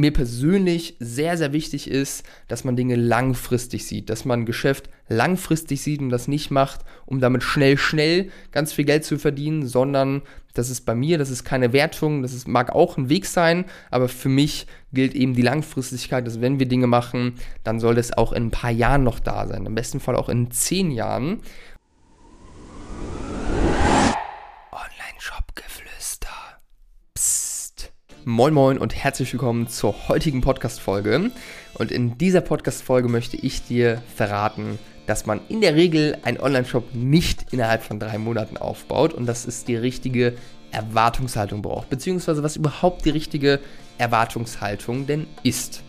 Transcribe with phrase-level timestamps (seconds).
[0.00, 5.82] mir persönlich sehr, sehr wichtig ist, dass man Dinge langfristig sieht, dass man Geschäft langfristig
[5.82, 10.22] sieht und das nicht macht, um damit schnell, schnell ganz viel Geld zu verdienen, sondern
[10.54, 13.64] das ist bei mir, das ist keine Wertung, das ist, mag auch ein Weg sein,
[13.90, 18.12] aber für mich gilt eben die Langfristigkeit, dass wenn wir Dinge machen, dann soll das
[18.16, 21.40] auch in ein paar Jahren noch da sein, im besten Fall auch in zehn Jahren.
[28.30, 31.32] Moin Moin und herzlich willkommen zur heutigen Podcast-Folge.
[31.74, 36.94] Und in dieser Podcast-Folge möchte ich dir verraten, dass man in der Regel einen Online-Shop
[36.94, 40.34] nicht innerhalb von drei Monaten aufbaut und dass es die richtige
[40.70, 43.58] Erwartungshaltung braucht, beziehungsweise was überhaupt die richtige
[43.98, 45.82] Erwartungshaltung denn ist.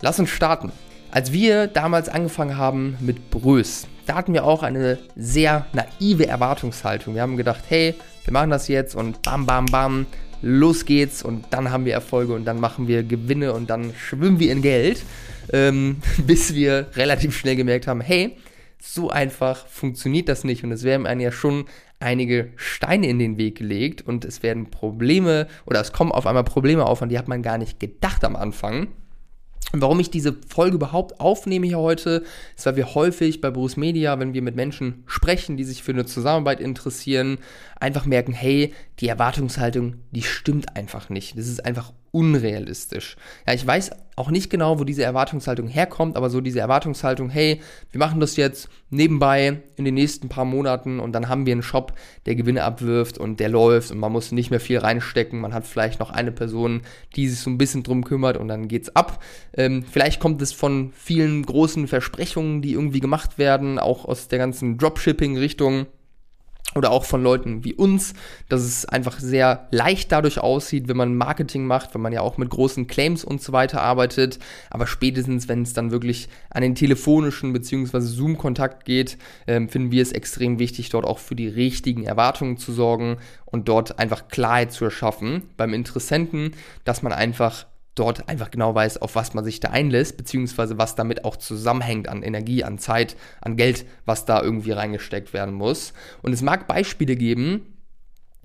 [0.00, 0.72] Lass uns starten.
[1.12, 7.14] Als wir damals angefangen haben mit Brös, da hatten wir auch eine sehr naive Erwartungshaltung.
[7.14, 10.06] Wir haben gedacht, hey, wir machen das jetzt und bam, bam, bam,
[10.42, 14.38] los geht's und dann haben wir Erfolge und dann machen wir Gewinne und dann schwimmen
[14.38, 15.02] wir in Geld,
[15.52, 18.36] ähm, bis wir relativ schnell gemerkt haben, hey,
[18.80, 21.66] so einfach funktioniert das nicht und es werden einem ja schon
[22.00, 26.44] einige Steine in den Weg gelegt und es werden Probleme oder es kommen auf einmal
[26.44, 28.88] Probleme auf, an die hat man gar nicht gedacht am Anfang.
[29.72, 32.24] Und warum ich diese Folge überhaupt aufnehme hier heute,
[32.56, 35.92] ist, weil wir häufig bei Bruce Media, wenn wir mit Menschen sprechen, die sich für
[35.92, 37.38] eine Zusammenarbeit interessieren,
[37.78, 41.36] einfach merken, hey, die Erwartungshaltung, die stimmt einfach nicht.
[41.36, 43.16] Das ist einfach unrealistisch.
[43.46, 47.60] Ja, ich weiß auch nicht genau, wo diese Erwartungshaltung herkommt, aber so diese Erwartungshaltung, hey,
[47.92, 51.62] wir machen das jetzt nebenbei in den nächsten paar Monaten und dann haben wir einen
[51.62, 51.92] Shop,
[52.26, 55.40] der Gewinne abwirft und der läuft und man muss nicht mehr viel reinstecken.
[55.40, 56.82] Man hat vielleicht noch eine Person,
[57.14, 59.22] die sich so ein bisschen drum kümmert und dann geht's ab.
[59.56, 64.38] Ähm, vielleicht kommt es von vielen großen Versprechungen, die irgendwie gemacht werden, auch aus der
[64.38, 65.86] ganzen Dropshipping-Richtung
[66.74, 68.14] oder auch von Leuten wie uns,
[68.48, 72.36] dass es einfach sehr leicht dadurch aussieht, wenn man Marketing macht, wenn man ja auch
[72.36, 74.38] mit großen Claims und so weiter arbeitet.
[74.70, 78.00] Aber spätestens, wenn es dann wirklich an den telefonischen bzw.
[78.00, 82.72] Zoom-Kontakt geht, äh, finden wir es extrem wichtig, dort auch für die richtigen Erwartungen zu
[82.72, 83.16] sorgen
[83.46, 86.52] und dort einfach Klarheit zu erschaffen beim Interessenten,
[86.84, 87.66] dass man einfach
[87.98, 92.08] dort einfach genau weiß, auf was man sich da einlässt, beziehungsweise was damit auch zusammenhängt
[92.08, 95.92] an Energie, an Zeit, an Geld, was da irgendwie reingesteckt werden muss.
[96.22, 97.77] Und es mag Beispiele geben,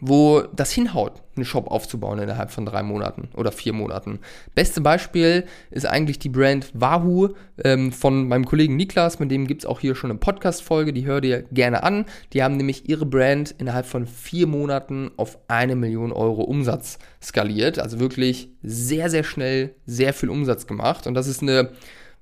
[0.00, 4.20] wo das hinhaut, einen Shop aufzubauen innerhalb von drei Monaten oder vier Monaten.
[4.54, 7.30] Beste Beispiel ist eigentlich die Brand Wahoo
[7.62, 11.06] ähm, von meinem Kollegen Niklas, mit dem gibt es auch hier schon eine Podcast-Folge, die
[11.06, 12.06] hör dir gerne an.
[12.32, 17.78] Die haben nämlich ihre Brand innerhalb von vier Monaten auf eine Million Euro Umsatz skaliert.
[17.78, 21.06] Also wirklich sehr, sehr schnell sehr viel Umsatz gemacht.
[21.06, 21.70] Und das ist eine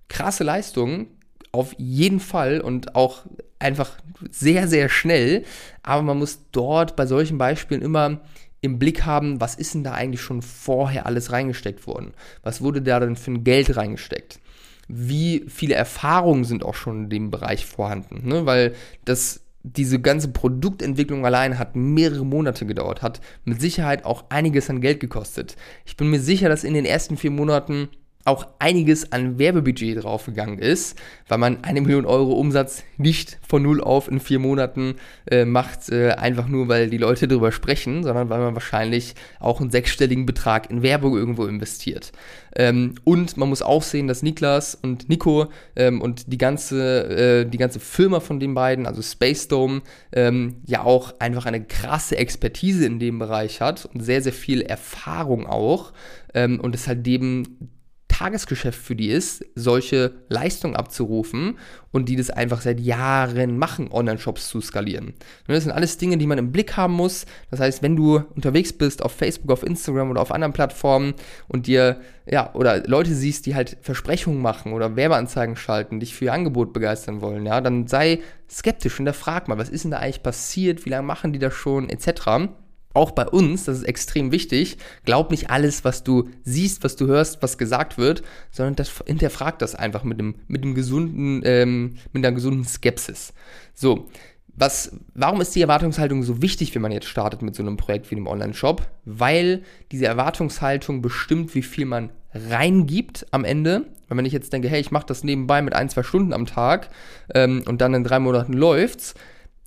[0.08, 1.08] krasse Leistung,
[1.52, 3.24] auf jeden Fall und auch
[3.58, 3.98] einfach
[4.30, 5.44] sehr, sehr schnell.
[5.82, 8.20] Aber man muss dort bei solchen Beispielen immer
[8.60, 12.12] im Blick haben, was ist denn da eigentlich schon vorher alles reingesteckt worden?
[12.42, 14.40] Was wurde da denn für ein Geld reingesteckt?
[14.88, 18.26] Wie viele Erfahrungen sind auch schon in dem Bereich vorhanden?
[18.26, 18.46] Ne?
[18.46, 24.68] Weil das diese ganze Produktentwicklung allein hat mehrere Monate gedauert, hat mit Sicherheit auch einiges
[24.68, 25.56] an Geld gekostet.
[25.86, 27.88] Ich bin mir sicher, dass in den ersten vier Monaten
[28.24, 30.98] auch einiges an Werbebudget draufgegangen ist,
[31.28, 34.96] weil man eine Million Euro Umsatz nicht von null auf in vier Monaten
[35.30, 39.60] äh, macht, äh, einfach nur weil die Leute darüber sprechen, sondern weil man wahrscheinlich auch
[39.60, 42.12] einen sechsstelligen Betrag in Werbung irgendwo investiert.
[42.56, 47.44] Ähm, und man muss auch sehen, dass Niklas und Nico ähm, und die ganze, äh,
[47.44, 49.82] die ganze Firma von den beiden, also Space Dome,
[50.12, 54.62] ähm, ja auch einfach eine krasse Expertise in dem Bereich hat und sehr, sehr viel
[54.62, 55.92] Erfahrung auch.
[56.32, 57.70] Ähm, und es halt eben
[58.14, 61.58] Tagesgeschäft für die ist, solche Leistungen abzurufen
[61.90, 65.14] und die das einfach seit Jahren machen, Online-Shops zu skalieren.
[65.48, 67.26] das sind alles Dinge, die man im Blick haben muss.
[67.50, 71.14] Das heißt, wenn du unterwegs bist auf Facebook, auf Instagram oder auf anderen Plattformen
[71.48, 76.26] und dir, ja, oder Leute siehst, die halt Versprechungen machen oder Werbeanzeigen schalten, dich für
[76.26, 79.90] ihr Angebot begeistern wollen, ja, dann sei skeptisch und da frag mal, was ist denn
[79.90, 82.48] da eigentlich passiert, wie lange machen die das schon, etc
[82.94, 87.06] auch bei uns, das ist extrem wichtig, glaub nicht alles, was du siehst, was du
[87.06, 91.96] hörst, was gesagt wird, sondern das, hinterfrag das einfach mit einem, mit einem gesunden, ähm,
[92.12, 93.34] mit einer gesunden Skepsis.
[93.74, 94.08] So,
[94.56, 98.10] was, warum ist die Erwartungshaltung so wichtig, wenn man jetzt startet mit so einem Projekt
[98.10, 98.86] wie einem Online-Shop?
[99.04, 103.86] Weil diese Erwartungshaltung bestimmt, wie viel man reingibt am Ende.
[104.08, 106.88] Wenn ich jetzt denke, hey, ich mache das nebenbei mit ein, zwei Stunden am Tag
[107.34, 109.14] ähm, und dann in drei Monaten läuft's,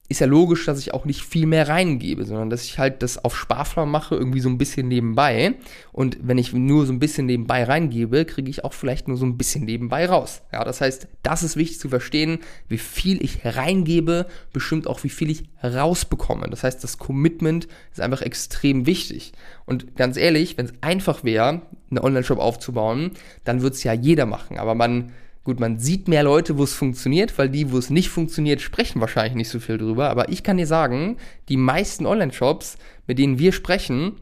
[0.10, 3.24] ist ja logisch, dass ich auch nicht viel mehr reingebe, sondern dass ich halt das
[3.24, 5.56] auf Sparplan mache, irgendwie so ein bisschen nebenbei.
[5.92, 9.26] Und wenn ich nur so ein bisschen nebenbei reingebe, kriege ich auch vielleicht nur so
[9.26, 10.44] ein bisschen nebenbei raus.
[10.54, 12.40] Ja, das heißt, das ist wichtig zu verstehen,
[12.70, 16.50] wie viel ich reingebe, bestimmt auch wie viel ich rausbekomme.
[16.50, 19.34] Das heißt, das Commitment ist einfach extrem wichtig.
[19.66, 23.12] Und ganz ehrlich, wenn es einfach wäre, einen Online-Shop aufzubauen,
[23.44, 24.58] dann würde es ja jeder machen.
[24.58, 25.12] Aber man
[25.48, 29.00] Gut, man sieht mehr Leute, wo es funktioniert, weil die, wo es nicht funktioniert, sprechen
[29.00, 30.10] wahrscheinlich nicht so viel drüber.
[30.10, 31.16] Aber ich kann dir sagen,
[31.48, 32.78] die meisten Online-Shops,
[33.08, 34.18] mit denen wir sprechen,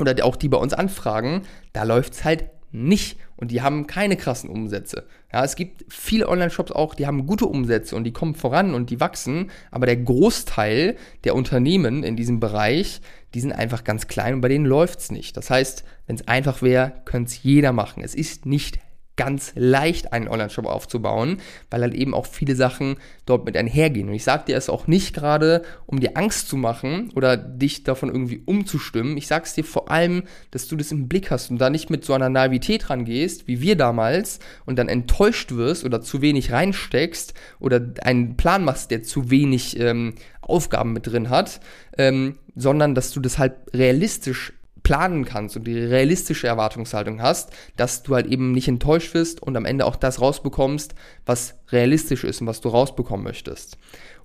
[0.00, 1.42] oder auch die bei uns anfragen,
[1.72, 5.06] da läuft es halt nicht und die haben keine krassen Umsätze.
[5.32, 8.90] Ja, es gibt viele Online-Shops auch, die haben gute Umsätze und die kommen voran und
[8.90, 13.00] die wachsen, aber der Großteil der Unternehmen in diesem Bereich,
[13.34, 15.36] die sind einfach ganz klein und bei denen läuft es nicht.
[15.36, 18.02] Das heißt, wenn es einfach wäre, könnte es jeder machen.
[18.02, 18.80] Es ist nicht
[19.16, 21.38] ganz leicht, einen Online-Shop aufzubauen,
[21.70, 24.08] weil halt eben auch viele Sachen dort mit einhergehen.
[24.08, 27.82] Und ich sage dir es auch nicht gerade, um dir Angst zu machen oder dich
[27.82, 29.16] davon irgendwie umzustimmen.
[29.16, 31.90] Ich sage es dir vor allem, dass du das im Blick hast und da nicht
[31.90, 36.52] mit so einer Naivität rangehst, wie wir damals, und dann enttäuscht wirst oder zu wenig
[36.52, 41.60] reinsteckst oder einen Plan machst, der zu wenig ähm, Aufgaben mit drin hat,
[41.98, 44.52] ähm, sondern dass du das halt realistisch
[44.86, 49.56] planen kannst und die realistische Erwartungshaltung hast, dass du halt eben nicht enttäuscht wirst und
[49.56, 50.94] am Ende auch das rausbekommst,
[51.24, 53.78] was realistisch ist und was du rausbekommen möchtest.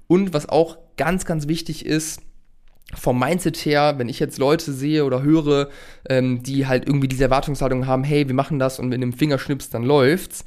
[0.05, 2.21] Und was auch ganz, ganz wichtig ist,
[2.93, 5.69] vom Mindset her, wenn ich jetzt Leute sehe oder höre,
[6.07, 9.71] ähm, die halt irgendwie diese Erwartungshaltung haben, hey, wir machen das und mit einem Fingerschnips
[9.71, 10.45] dann läuft's,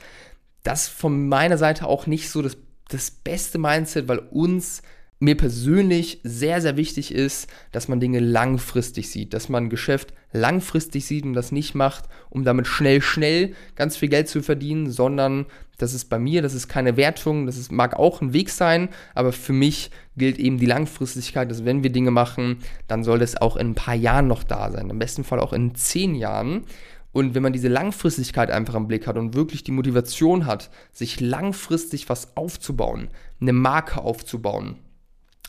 [0.63, 2.57] das von meiner Seite auch nicht so das,
[2.89, 4.81] das beste Mindset, weil uns
[5.25, 10.13] mir persönlich sehr, sehr wichtig ist, dass man Dinge langfristig sieht, dass man ein Geschäft
[10.33, 14.91] langfristig sieht und das nicht macht, um damit schnell, schnell ganz viel Geld zu verdienen,
[14.91, 15.47] sondern
[15.79, 18.89] das ist bei mir, das ist keine Wertung, das ist, mag auch ein Weg sein,
[19.15, 23.37] aber für mich gilt eben die Langfristigkeit, dass wenn wir Dinge machen, dann soll das
[23.41, 26.65] auch in ein paar Jahren noch da sein, im besten Fall auch in zehn Jahren.
[27.13, 31.21] Und wenn man diese Langfristigkeit einfach im Blick hat und wirklich die Motivation hat, sich
[31.21, 33.09] langfristig was aufzubauen,
[33.41, 34.79] eine Marke aufzubauen,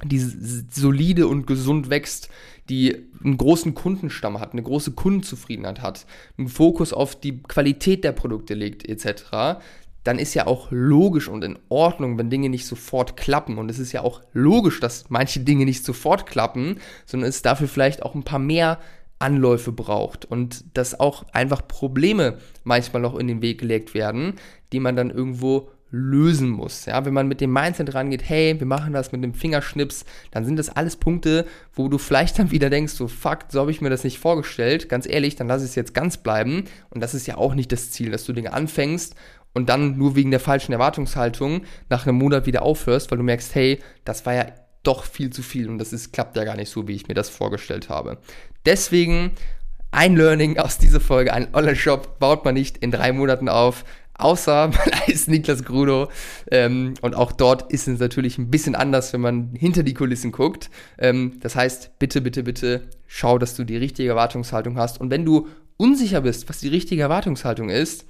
[0.04, 2.30] die solide und gesund wächst,
[2.70, 6.06] die einen großen Kundenstamm hat, eine große Kundenzufriedenheit hat,
[6.38, 9.62] einen Fokus auf die Qualität der Produkte legt, etc.,
[10.04, 13.58] dann ist ja auch logisch und in Ordnung, wenn Dinge nicht sofort klappen.
[13.58, 16.78] Und es ist ja auch logisch, dass manche Dinge nicht sofort klappen,
[17.08, 18.80] sondern es dafür vielleicht auch ein paar mehr
[19.18, 24.34] Anläufe braucht und dass auch einfach Probleme manchmal noch in den Weg gelegt werden,
[24.72, 26.86] die man dann irgendwo lösen muss.
[26.86, 30.46] Ja, wenn man mit dem Mindset rangeht, hey, wir machen das mit dem Fingerschnips, dann
[30.46, 33.82] sind das alles Punkte, wo du vielleicht dann wieder denkst, so fuck, so habe ich
[33.82, 34.90] mir das nicht vorgestellt.
[34.90, 36.66] Ganz ehrlich, dann lass es jetzt ganz bleiben.
[36.90, 39.16] Und das ist ja auch nicht das Ziel, dass du Dinge anfängst
[39.54, 43.56] und dann nur wegen der falschen Erwartungshaltung nach einem Monat wieder aufhörst, weil du merkst,
[43.56, 44.48] hey, das war ja
[44.84, 47.14] doch viel zu viel und das ist, klappt ja gar nicht so, wie ich mir
[47.14, 48.20] das vorgestellt habe.
[48.66, 49.32] Deswegen
[49.92, 53.86] ein Learning aus dieser Folge, ein Online-Shop baut man nicht in drei Monaten auf.
[54.18, 56.10] Außer man heißt Niklas Gruno.
[56.52, 60.32] Ähm, und auch dort ist es natürlich ein bisschen anders, wenn man hinter die Kulissen
[60.32, 60.70] guckt.
[60.98, 65.00] Ähm, das heißt, bitte, bitte, bitte schau, dass du die richtige Erwartungshaltung hast.
[65.00, 65.48] Und wenn du
[65.78, 68.06] unsicher bist, was die richtige Erwartungshaltung ist,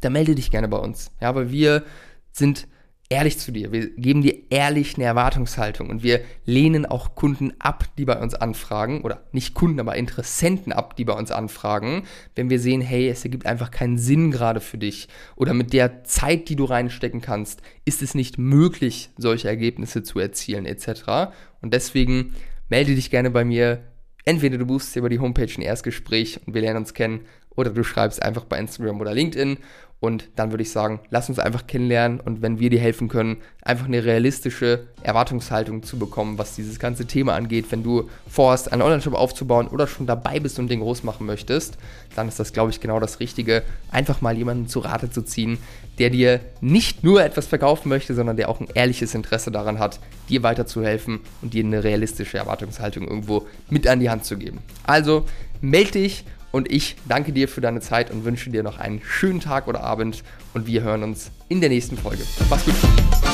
[0.00, 1.10] dann melde dich gerne bei uns.
[1.20, 1.84] Ja, weil wir
[2.32, 2.66] sind
[3.14, 3.70] ehrlich zu dir.
[3.70, 8.34] Wir geben dir ehrlich eine Erwartungshaltung und wir lehnen auch Kunden ab, die bei uns
[8.34, 12.02] anfragen oder nicht Kunden, aber Interessenten ab, die bei uns anfragen,
[12.34, 16.02] wenn wir sehen, hey, es ergibt einfach keinen Sinn gerade für dich oder mit der
[16.02, 21.32] Zeit, die du reinstecken kannst, ist es nicht möglich, solche Ergebnisse zu erzielen etc.
[21.62, 22.34] Und deswegen
[22.68, 23.84] melde dich gerne bei mir.
[24.24, 27.20] Entweder du buchst über die Homepage ein Erstgespräch und wir lernen uns kennen
[27.56, 29.58] oder du schreibst einfach bei Instagram oder LinkedIn
[30.04, 33.38] und dann würde ich sagen, lass uns einfach kennenlernen und wenn wir dir helfen können,
[33.62, 37.66] einfach eine realistische Erwartungshaltung zu bekommen, was dieses ganze Thema angeht.
[37.70, 41.78] Wenn du vorhast, einen Online-Shop aufzubauen oder schon dabei bist und den groß machen möchtest,
[42.16, 45.56] dann ist das, glaube ich, genau das Richtige, einfach mal jemanden zu Rate zu ziehen,
[45.98, 50.00] der dir nicht nur etwas verkaufen möchte, sondern der auch ein ehrliches Interesse daran hat,
[50.28, 54.58] dir weiterzuhelfen und dir eine realistische Erwartungshaltung irgendwo mit an die Hand zu geben.
[54.82, 55.24] Also
[55.62, 59.40] melde dich und ich danke dir für deine Zeit und wünsche dir noch einen schönen
[59.40, 60.22] Tag oder Abend.
[60.54, 62.22] Und wir hören uns in der nächsten Folge.
[62.48, 63.33] Mach's gut.